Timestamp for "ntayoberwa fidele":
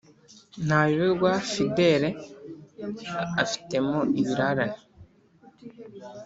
0.65-2.09